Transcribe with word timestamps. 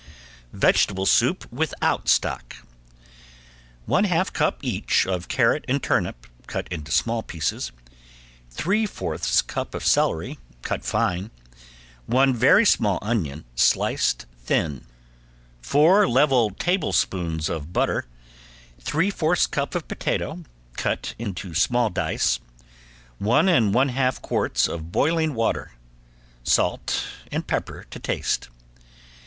~VEGETABLE 0.51 1.05
SOUP~ 1.05 1.45
(without 1.51 2.09
stock) 2.09 2.65
One 3.85 4.05
half 4.05 4.33
cup 4.33 4.57
each 4.63 5.05
of 5.05 5.27
carrot 5.27 5.63
and 5.67 5.79
turnip, 5.83 6.25
cut 6.47 6.67
into 6.71 6.91
small 6.91 7.21
pieces, 7.21 7.71
three 8.49 8.87
fourths 8.87 9.43
cup 9.43 9.75
of 9.75 9.85
celery, 9.85 10.39
cut 10.63 10.83
fine, 10.83 11.29
one 12.07 12.33
very 12.33 12.65
small 12.65 12.97
onion 13.03 13.45
sliced 13.53 14.25
thin, 14.39 14.87
four 15.61 16.07
level 16.07 16.49
tablespoons 16.49 17.47
of 17.47 17.71
butter, 17.71 18.07
three 18.79 19.11
fourths 19.11 19.45
cup 19.45 19.75
of 19.75 19.87
potato, 19.87 20.41
cut 20.77 21.13
into 21.19 21.53
small 21.53 21.91
dice, 21.91 22.39
one 23.19 23.47
and 23.47 23.71
one 23.75 23.89
half 23.89 24.19
quarts 24.19 24.67
of 24.67 24.91
boiling 24.91 25.35
water, 25.35 25.73
salt 26.43 27.03
and 27.31 27.45
pepper 27.45 27.85
to 27.91 27.99
taste. 27.99 28.49